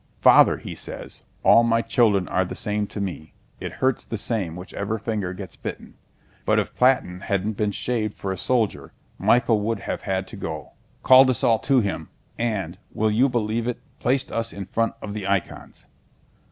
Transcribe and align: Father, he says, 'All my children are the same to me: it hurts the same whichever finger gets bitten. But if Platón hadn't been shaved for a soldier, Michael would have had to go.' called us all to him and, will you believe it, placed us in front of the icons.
Father, 0.19 0.57
he 0.57 0.73
says, 0.73 1.21
'All 1.43 1.61
my 1.63 1.83
children 1.83 2.27
are 2.27 2.43
the 2.43 2.55
same 2.55 2.87
to 2.87 2.99
me: 2.99 3.35
it 3.59 3.73
hurts 3.73 4.03
the 4.03 4.17
same 4.17 4.55
whichever 4.55 4.97
finger 4.97 5.31
gets 5.31 5.55
bitten. 5.55 5.93
But 6.43 6.57
if 6.57 6.73
Platón 6.73 7.21
hadn't 7.21 7.53
been 7.53 7.69
shaved 7.71 8.15
for 8.15 8.31
a 8.31 8.35
soldier, 8.39 8.93
Michael 9.19 9.59
would 9.61 9.81
have 9.81 10.01
had 10.01 10.25
to 10.29 10.35
go.' 10.35 10.71
called 11.03 11.29
us 11.29 11.43
all 11.43 11.59
to 11.59 11.81
him 11.81 12.09
and, 12.39 12.79
will 12.91 13.11
you 13.11 13.29
believe 13.29 13.67
it, 13.67 13.77
placed 13.99 14.31
us 14.31 14.51
in 14.51 14.65
front 14.65 14.93
of 15.03 15.13
the 15.13 15.27
icons. 15.27 15.85